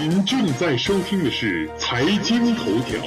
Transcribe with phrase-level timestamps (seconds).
[0.00, 3.00] 您正在收听的是财经头条。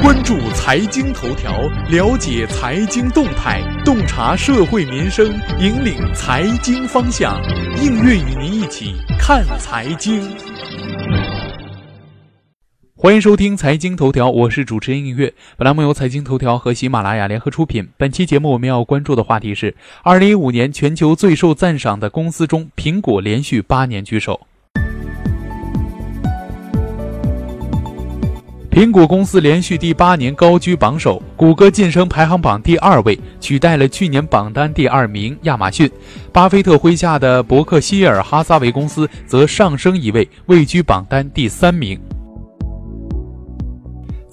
[0.00, 1.60] 关注财经头条，
[1.90, 5.26] 了解财经动态，洞察社会民生，
[5.58, 7.36] 引领财经方向。
[7.82, 10.22] 应月与您一起看财经。
[13.08, 15.32] 欢迎收听财经头条，我是主持人映月。
[15.56, 17.88] 本栏目由财经头条和喜马拉雅联合出品。
[17.96, 24.38] 本期节目我们要关注的话题是：二零一五年全球最受赞赏的公司中，苹果连续八年居首。
[28.70, 35.90] 苹果公司连续第八年高居榜首，谷歌晋升排行榜第二位，取代了去年榜单第二名亚马逊。
[36.30, 41.98] 巴菲特麾下的伯克希尔哈撒韦公司则上升一位，位居榜单第三名。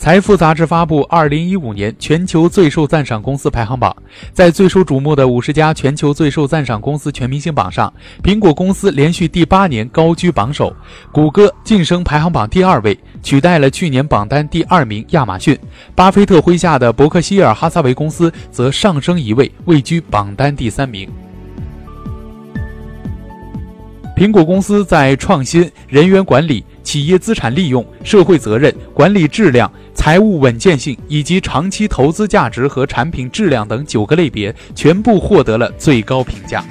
[0.06, 3.92] 财富杂志发布二零一五年全球最受赞赏公司排行榜，
[4.32, 7.92] 在最受瞩目的五十家全球最受赞赏公司全明星榜上，
[8.22, 10.72] 苹果公司连续第八年高居榜首，
[11.12, 15.58] 谷歌晋升排行榜第二位，取代了去年榜单第二名亚马逊。
[15.96, 21.10] 巴菲特麾下的伯克希尔哈撒韦公司则上升一位，位居榜单第三名。
[24.16, 29.70] 苹果公司在创新、人员管理、企业资产利用、社会责任、管理质量。
[30.06, 36.64] 财务稳健性以及长期投资价值和产品质量等九个类别全部获得了最高评价。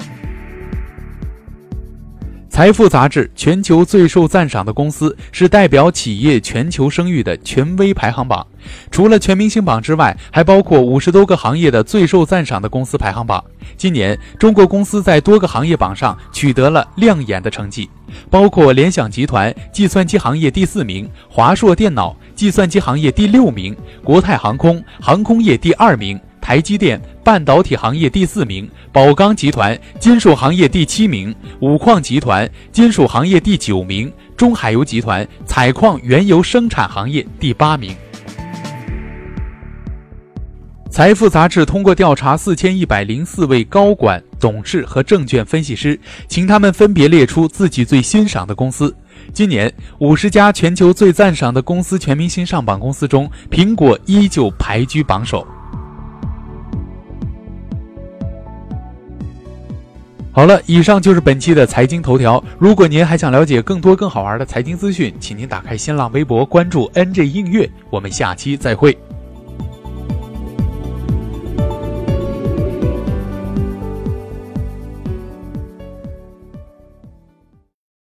[2.47, 8.47] 财富杂志全球最受赞赏的公司是代表企业全球声誉的权威排行榜，
[8.89, 13.43] 除了全明星榜之外，还包括五十多个行业的最受赞赏的公司排行榜。
[13.75, 17.89] 今年，中国公司在多个行业榜上取得了亮眼的成绩，
[18.29, 26.19] 包括联想集团计算机行业第四名，华硕电脑计算机行业第六名，国泰航空航空业第二名。
[26.41, 37.95] 台积电半导体行业第四名，宝钢集团金属行业第七名，五矿集团金属行业第九名，中海油集团采矿原油生产行业第八名。
[40.91, 48.95] 财富杂志通过调查四千一百零四位高管、董事和证券分析师，请他们分别列出自己最欣赏的公司。
[49.33, 55.45] 今年五十家全球最赞赏的公司全明星上榜公司中，苹果依旧排居榜首。
[60.31, 62.43] 好了，以上就是本期的财经头条。
[62.59, 67.69] 如果您还想了解更多更好玩的财经资讯，请您打开新浪微博关注 NJ 映月。
[67.89, 68.97] 我们下期再会。